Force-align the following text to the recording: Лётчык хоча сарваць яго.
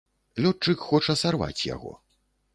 Лётчык 0.45 0.79
хоча 0.87 1.15
сарваць 1.23 1.67
яго. 1.75 1.91